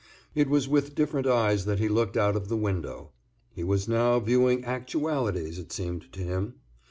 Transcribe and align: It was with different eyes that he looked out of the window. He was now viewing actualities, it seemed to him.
It 0.33 0.49
was 0.49 0.67
with 0.67 0.95
different 0.95 1.27
eyes 1.27 1.65
that 1.65 1.77
he 1.77 1.87
looked 1.87 2.17
out 2.17 2.35
of 2.35 2.47
the 2.47 2.57
window. 2.57 3.11
He 3.53 3.63
was 3.63 3.87
now 3.87 4.19
viewing 4.19 4.65
actualities, 4.65 5.59
it 5.59 5.71
seemed 5.71 6.11
to 6.13 6.21
him. 6.21 6.55